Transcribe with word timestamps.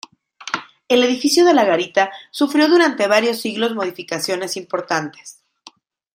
El 0.87 1.03
edificio 1.03 1.45
de 1.45 1.53
la 1.53 1.63
garita 1.63 2.09
sufrió 2.31 2.67
durante 2.67 3.05
varios 3.05 3.39
siglos 3.39 3.75
modificaciones 3.75 4.57
importantes. 4.57 5.43